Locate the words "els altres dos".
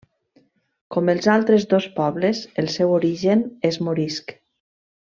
1.13-1.87